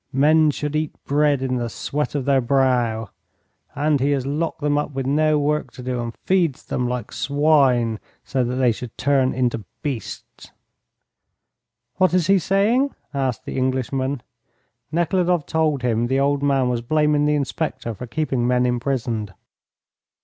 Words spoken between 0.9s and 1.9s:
bread in the